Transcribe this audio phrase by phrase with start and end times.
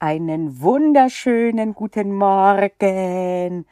[0.00, 3.66] Einen wunderschönen guten Morgen.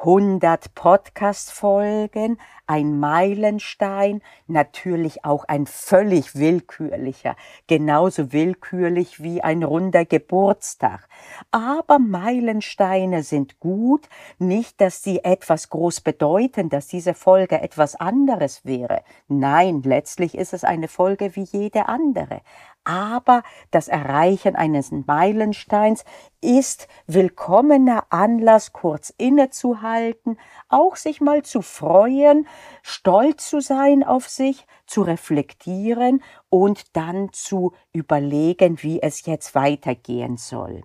[0.00, 7.36] 100 Podcast-Folgen, ein Meilenstein, natürlich auch ein völlig willkürlicher,
[7.66, 11.08] genauso willkürlich wie ein runder Geburtstag.
[11.50, 14.08] Aber Meilensteine sind gut,
[14.38, 19.02] nicht, dass sie etwas groß bedeuten, dass diese Folge etwas anderes wäre.
[19.28, 22.40] Nein, letztlich ist es eine Folge wie jede andere
[22.88, 26.06] aber das Erreichen eines Meilensteins
[26.40, 30.38] ist willkommener Anlass, kurz innezuhalten,
[30.70, 32.48] auch sich mal zu freuen,
[32.82, 40.38] stolz zu sein auf sich, zu reflektieren und dann zu überlegen, wie es jetzt weitergehen
[40.38, 40.80] soll.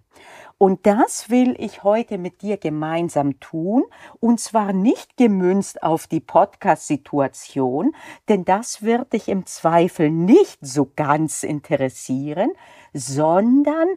[0.64, 3.84] Und das will ich heute mit dir gemeinsam tun,
[4.22, 7.94] und zwar nicht gemünzt auf die Podcast-Situation,
[8.30, 12.50] denn das wird dich im Zweifel nicht so ganz interessieren,
[12.94, 13.90] sondern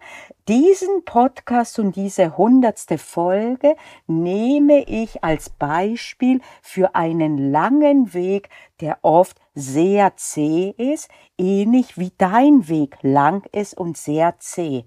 [0.49, 3.77] diesen Podcast und diese hundertste Folge
[4.09, 8.49] nehme ich als Beispiel für einen langen Weg,
[8.81, 14.85] der oft sehr zäh ist, ähnlich wie dein Weg lang ist und sehr zäh.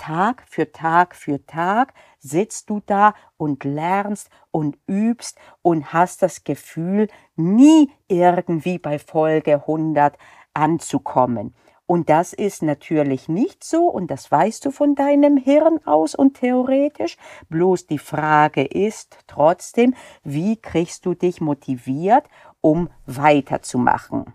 [0.00, 6.42] Tag für Tag für Tag sitzt du da und lernst und übst und hast das
[6.42, 10.16] Gefühl, nie irgendwie bei Folge 100
[10.54, 11.54] anzukommen.
[11.84, 16.34] Und das ist natürlich nicht so und das weißt du von deinem Hirn aus und
[16.34, 17.18] theoretisch.
[17.50, 22.24] Bloß die Frage ist trotzdem, wie kriegst du dich motiviert,
[22.62, 24.32] um weiterzumachen?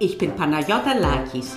[0.00, 1.56] Ich bin Panayota Lakis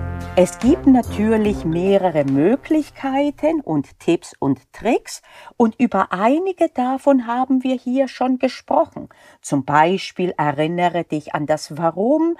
[0.37, 5.21] Es gibt natürlich mehrere Möglichkeiten und Tipps und Tricks
[5.57, 9.09] und über einige davon haben wir hier schon gesprochen.
[9.41, 12.37] Zum Beispiel erinnere dich an das Warum,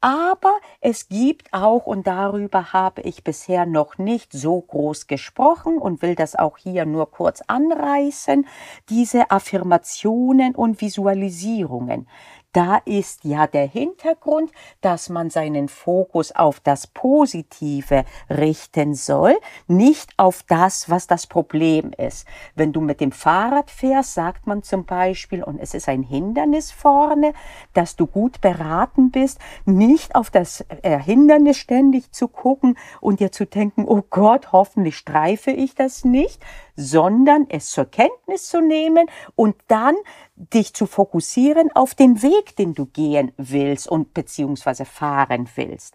[0.00, 6.00] aber es gibt auch, und darüber habe ich bisher noch nicht so groß gesprochen und
[6.00, 8.46] will das auch hier nur kurz anreißen,
[8.88, 12.06] diese Affirmationen und Visualisierungen.
[12.52, 14.52] Da ist ja der Hintergrund,
[14.82, 19.34] dass man seinen Fokus auf das Positive richten soll,
[19.68, 22.26] nicht auf das, was das Problem ist.
[22.54, 26.70] Wenn du mit dem Fahrrad fährst, sagt man zum Beispiel, und es ist ein Hindernis
[26.70, 27.32] vorne,
[27.72, 33.32] dass du gut beraten bist, nicht auf das äh, Hindernis ständig zu gucken und dir
[33.32, 36.42] zu denken, oh Gott, hoffentlich streife ich das nicht,
[36.76, 39.94] sondern es zur Kenntnis zu nehmen und dann
[40.34, 45.94] dich zu fokussieren auf den Weg, den du gehen willst und beziehungsweise fahren willst.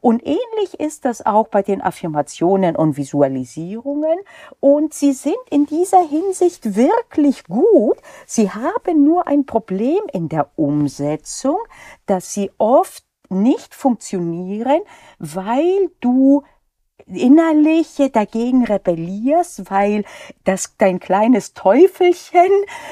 [0.00, 4.18] Und ähnlich ist das auch bei den Affirmationen und Visualisierungen
[4.60, 7.98] und sie sind in dieser Hinsicht wirklich gut.
[8.26, 11.58] Sie haben nur ein Problem in der Umsetzung,
[12.06, 14.80] dass sie oft nicht funktionieren,
[15.18, 16.42] weil du
[17.06, 20.04] innerlich dagegen rebellierst, weil
[20.44, 22.50] das dein kleines Teufelchen,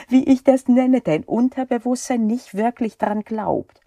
[0.08, 3.80] wie ich das nenne, dein Unterbewusstsein nicht wirklich dran glaubt.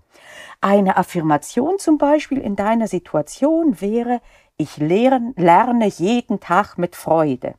[0.61, 4.21] Eine Affirmation zum Beispiel in deiner Situation wäre,
[4.57, 7.55] ich lerne, lerne jeden Tag mit Freude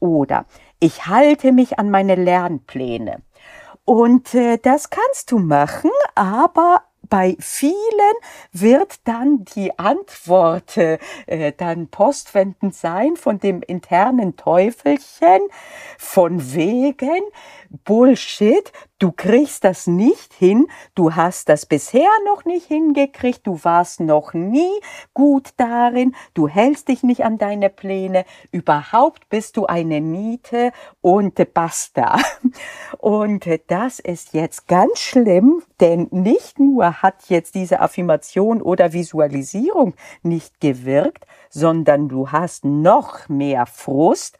[0.00, 0.46] oder
[0.80, 3.22] ich halte mich an meine Lernpläne.
[3.84, 7.74] Und äh, das kannst du machen, aber bei vielen
[8.52, 10.98] wird dann die Antwort äh,
[11.56, 15.40] dann postwendend sein von dem internen Teufelchen.
[15.98, 17.22] Von wegen
[17.84, 24.00] Bullshit, du kriegst das nicht hin, du hast das bisher noch nicht hingekriegt, du warst
[24.00, 24.72] noch nie
[25.14, 31.34] gut darin, du hältst dich nicht an deine Pläne, überhaupt bist du eine Niete und
[31.52, 32.18] basta.
[32.98, 39.94] Und das ist jetzt ganz schlimm, denn nicht nur hat jetzt diese Affirmation oder Visualisierung
[40.22, 44.38] nicht gewirkt, sondern du hast noch mehr Frust,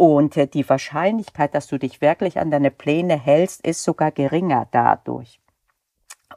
[0.00, 4.66] und äh, die Wahrscheinlichkeit, dass du dich wirklich an deine Pläne hältst, ist sogar geringer
[4.72, 5.40] dadurch.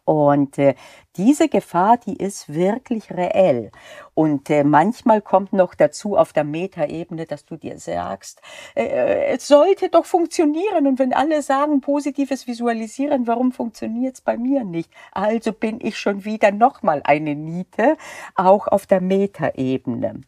[0.03, 0.75] Und äh,
[1.15, 3.71] diese Gefahr, die ist wirklich reell.
[4.15, 8.41] Und äh, manchmal kommt noch dazu auf der Metaebene, dass du dir sagst,
[8.75, 10.85] äh, äh es sollte doch funktionieren.
[10.85, 14.91] Und wenn alle sagen positives Visualisieren, warum funktioniert es bei mir nicht?
[15.13, 17.95] Also bin ich schon wieder nochmal eine Niete,
[18.35, 20.19] auch auf der Metaebene.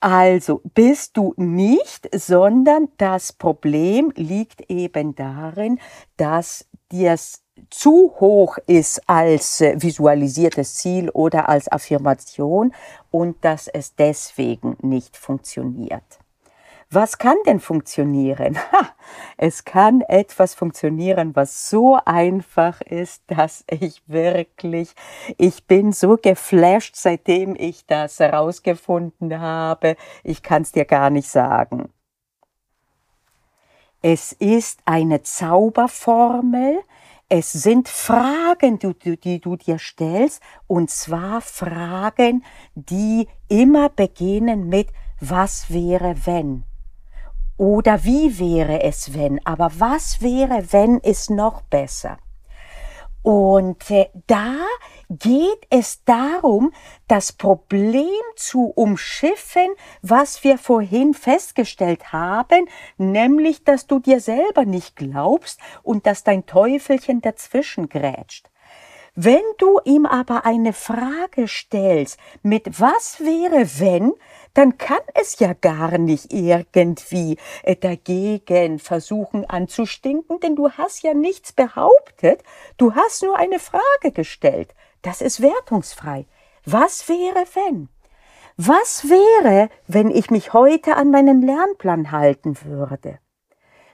[0.00, 5.80] Also bist du nicht, sondern das Problem liegt eben darin,
[6.16, 12.72] dass dir es zu hoch ist als äh, visualisiertes Ziel oder als Affirmation
[13.10, 16.04] und dass es deswegen nicht funktioniert.
[16.90, 18.58] Was kann denn funktionieren?
[18.72, 18.88] Ha,
[19.38, 24.94] es kann etwas funktionieren, was so einfach ist, dass ich wirklich,
[25.38, 29.96] ich bin so geflasht, seitdem ich das herausgefunden habe.
[30.22, 31.90] Ich kann es dir gar nicht sagen.
[34.02, 36.80] Es ist eine Zauberformel,
[37.28, 42.44] es sind Fragen, die, die, die, du dir stellst, und zwar Fragen,
[42.74, 44.88] die immer beginnen mit
[45.20, 46.67] was wäre wenn?
[47.58, 49.44] Oder wie wäre es wenn?
[49.44, 52.18] Aber was wäre, wenn ist noch besser?
[53.22, 54.54] Und äh, da
[55.10, 56.72] geht es darum,
[57.08, 58.06] das Problem
[58.36, 59.68] zu umschiffen,
[60.02, 66.46] was wir vorhin festgestellt haben, nämlich, dass du dir selber nicht glaubst und dass dein
[66.46, 68.48] Teufelchen dazwischen grätscht.
[69.20, 74.12] Wenn du ihm aber eine Frage stellst, mit was wäre wenn,
[74.58, 81.14] dann kann es ja gar nicht irgendwie äh, dagegen versuchen anzustinken, denn du hast ja
[81.14, 82.42] nichts behauptet,
[82.76, 84.74] du hast nur eine Frage gestellt.
[85.02, 86.26] Das ist wertungsfrei.
[86.64, 87.88] Was wäre wenn?
[88.56, 93.20] Was wäre, wenn ich mich heute an meinen Lernplan halten würde?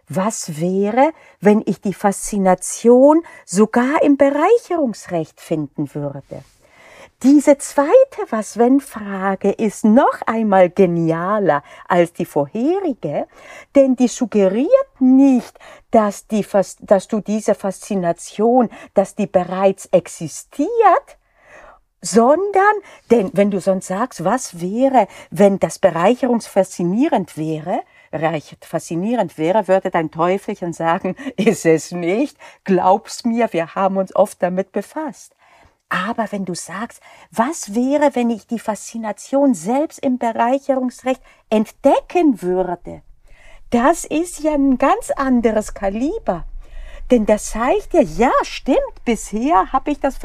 [0.09, 6.43] Was wäre, wenn ich die Faszination sogar im Bereicherungsrecht finden würde?
[7.23, 7.91] Diese zweite
[8.29, 13.27] Was-wenn-Frage ist noch einmal genialer als die vorherige,
[13.75, 15.59] denn die suggeriert nicht,
[15.91, 16.45] dass, die,
[16.81, 20.69] dass du diese Faszination, dass die bereits existiert,
[22.05, 22.75] sondern,
[23.11, 27.81] denn wenn du sonst sagst, was wäre, wenn das bereicherungsfaszinierend wäre,
[28.61, 34.43] faszinierend wäre, würde dein Teufelchen sagen, ist es nicht, glaub's mir, wir haben uns oft
[34.43, 35.35] damit befasst.
[35.94, 37.00] Aber wenn du sagst,
[37.31, 43.02] was wäre, wenn ich die Faszination selbst im Bereicherungsrecht entdecken würde,
[43.70, 46.46] das ist ja ein ganz anderes Kaliber.
[47.12, 50.19] Denn das zeigt dir, ja, stimmt, bisher habe ich das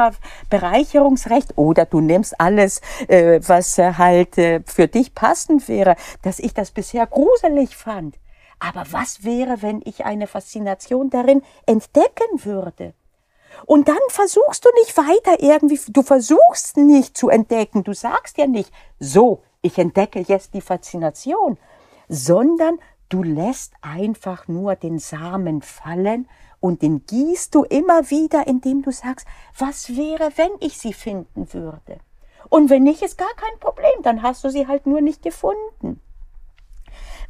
[0.49, 6.39] Bereicherungsrecht oder du nimmst alles, äh, was äh, halt äh, für dich passend wäre, dass
[6.39, 8.17] ich das bisher gruselig fand.
[8.59, 12.95] Aber was wäre, wenn ich eine Faszination darin entdecken würde?
[13.65, 18.47] Und dann versuchst du nicht weiter irgendwie, du versuchst nicht zu entdecken, du sagst ja
[18.47, 21.57] nicht, so, ich entdecke jetzt die Faszination,
[22.07, 22.79] sondern
[23.09, 26.27] du lässt einfach nur den Samen fallen
[26.59, 29.27] und den gießt du immer wieder, indem du sagst,
[29.57, 31.99] was wäre, wenn ich sie finden würde?
[32.49, 36.01] Und wenn nicht, ist gar kein Problem, dann hast du sie halt nur nicht gefunden.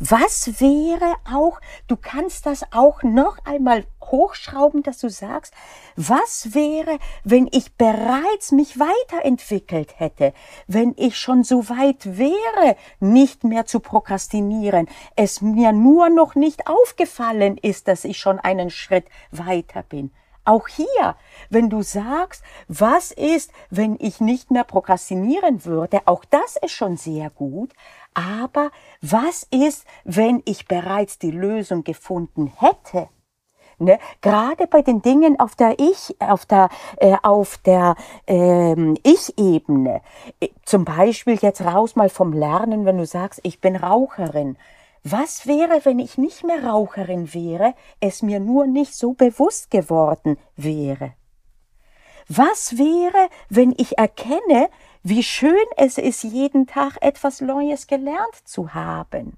[0.02, 5.54] Was wäre auch, du kannst das auch noch einmal hochschrauben, dass du sagst,
[5.98, 10.34] was wäre, wenn ich bereits mich weiterentwickelt hätte,
[10.68, 14.88] wenn ich schon so weit wäre, nicht mehr zu prokrastinieren,
[15.18, 20.12] es mir nur noch nicht aufgefallen ist, dass ich schon einen Schritt weiter bin.
[20.46, 21.16] Auch hier,
[21.50, 26.98] wenn du sagst, was ist, wenn ich nicht mehr prokrastinieren würde, auch das ist schon
[26.98, 27.72] sehr gut.
[28.14, 28.72] Aber
[29.02, 33.10] was ist, wenn ich bereits die Lösung gefunden hätte?
[33.80, 33.98] Ne?
[34.22, 37.18] Gerade bei den Dingen auf der Ich, auf der, äh,
[37.66, 37.96] der
[38.28, 40.02] ähm, Ich-Ebene.
[40.42, 44.58] Äh, zum Beispiel jetzt raus mal vom Lernen, wenn du sagst, ich bin Raucherin.
[45.04, 50.38] Was wäre, wenn ich nicht mehr Raucherin wäre, es mir nur nicht so bewusst geworden
[50.56, 51.14] wäre?
[52.28, 54.70] Was wäre, wenn ich erkenne,
[55.02, 59.38] wie schön es ist, jeden Tag etwas Neues gelernt zu haben?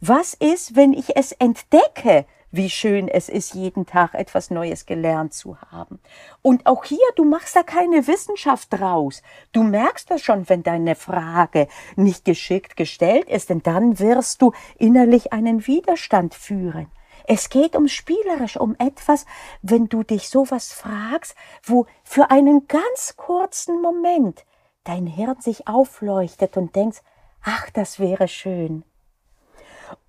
[0.00, 5.32] Was ist, wenn ich es entdecke, wie schön es ist, jeden Tag etwas Neues gelernt
[5.34, 5.98] zu haben.
[6.42, 9.22] Und auch hier, du machst da keine Wissenschaft draus.
[9.52, 11.66] Du merkst das schon, wenn deine Frage
[11.96, 16.86] nicht geschickt gestellt ist, denn dann wirst du innerlich einen Widerstand führen.
[17.26, 19.26] Es geht um spielerisch, um etwas,
[19.62, 24.44] wenn du dich sowas fragst, wo für einen ganz kurzen Moment
[24.84, 27.00] dein Hirn sich aufleuchtet und denkst,
[27.42, 28.84] ach, das wäre schön.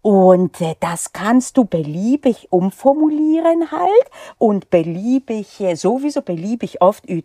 [0.02, 7.24] Und äh, das kannst du beliebig umformulieren halt und beliebig, äh, sowieso beliebig oft äh,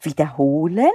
[0.00, 0.90] wiederholen.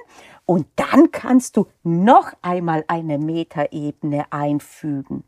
[0.46, 5.24] Und dann kannst du noch einmal eine Metaebene einfügen,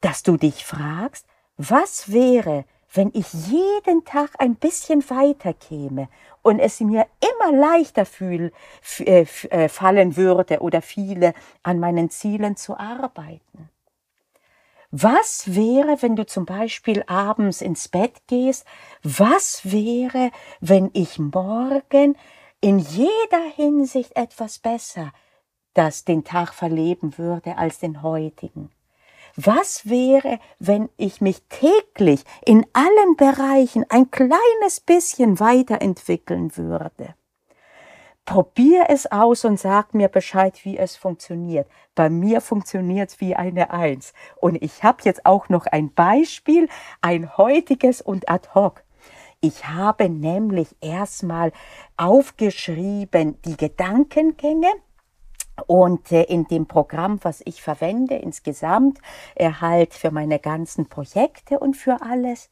[0.00, 1.26] dass du dich fragst,
[1.56, 2.64] was wäre,
[2.94, 6.08] wenn ich jeden Tag ein bisschen weiter käme
[6.42, 8.52] und es mir immer leichter fühl,
[9.68, 13.70] fallen würde oder viele an meinen Zielen zu arbeiten.
[14.94, 18.66] Was wäre, wenn du zum Beispiel abends ins Bett gehst?
[19.02, 20.30] Was wäre,
[20.60, 22.14] wenn ich morgen
[22.60, 25.10] in jeder Hinsicht etwas besser
[25.72, 28.70] das den Tag verleben würde als den heutigen?
[29.34, 37.14] Was wäre, wenn ich mich täglich in allen Bereichen ein kleines bisschen weiterentwickeln würde?
[38.24, 41.68] Probier es aus und sag mir Bescheid, wie es funktioniert.
[41.94, 44.12] Bei mir funktioniert es wie eine Eins.
[44.36, 46.68] Und ich habe jetzt auch noch ein Beispiel,
[47.00, 48.84] ein heutiges und ad hoc.
[49.40, 51.52] Ich habe nämlich erstmal
[51.96, 54.70] aufgeschrieben die Gedankengänge,
[55.66, 58.98] und äh, in dem Programm, was ich verwende, insgesamt,
[59.34, 62.50] erhalt für meine ganzen Projekte und für alles.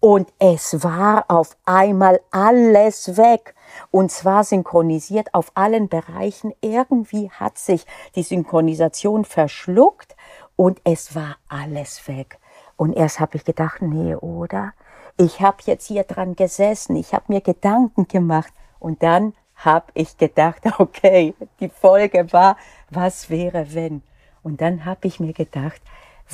[0.00, 3.54] Und es war auf einmal alles weg.
[3.90, 6.52] Und zwar synchronisiert auf allen Bereichen.
[6.60, 10.16] Irgendwie hat sich die Synchronisation verschluckt
[10.54, 12.38] und es war alles weg.
[12.76, 14.72] Und erst habe ich gedacht, nee, oder?
[15.16, 20.18] Ich habe jetzt hier dran gesessen, ich habe mir Gedanken gemacht und dann habe ich
[20.18, 22.56] gedacht, okay, die Folge war,
[22.90, 24.02] was wäre wenn?
[24.42, 25.80] Und dann habe ich mir gedacht,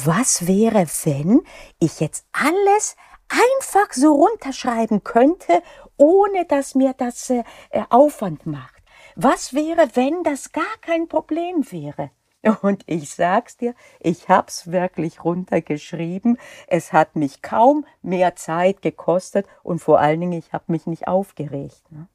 [0.04, 1.42] was wäre, wenn
[1.78, 2.96] ich jetzt alles
[3.32, 5.62] einfach so runterschreiben könnte,
[5.96, 7.44] ohne dass mir das äh,
[7.90, 8.82] Aufwand macht?
[9.16, 12.10] Was wäre, wenn das gar kein Problem wäre?
[12.62, 16.38] Und ich sag's dir, ich hab's wirklich runtergeschrieben.
[16.66, 21.06] Es hat mich kaum mehr Zeit gekostet und vor allen Dingen, ich habe mich nicht
[21.06, 21.82] aufgeregt.
[21.90, 22.08] Ne?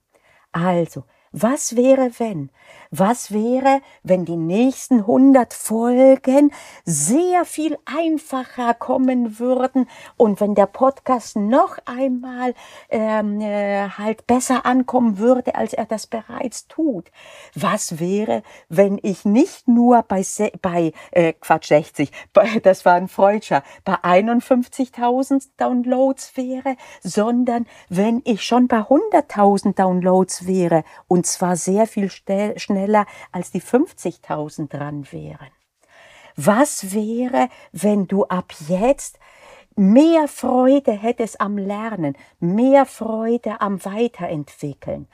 [0.51, 1.03] Also,
[1.41, 2.49] was wäre, wenn?
[2.89, 6.53] Was wäre, wenn die nächsten 100 Folgen
[6.85, 12.53] sehr viel einfacher kommen würden und wenn der Podcast noch einmal
[12.89, 17.11] ähm, äh, halt besser ankommen würde, als er das bereits tut?
[17.53, 20.23] Was wäre, wenn ich nicht nur bei,
[20.61, 28.21] bei äh, Quatsch 60, bei, das war ein Freudscher, bei 51.000 Downloads wäre, sondern wenn
[28.23, 30.83] ich schon bei 100.000 Downloads wäre
[31.27, 35.49] und zwar sehr viel schneller als die 50.000 dran wären.
[36.37, 39.19] Was wäre, wenn du ab jetzt
[39.75, 45.09] mehr Freude hättest am Lernen, mehr Freude am Weiterentwickeln?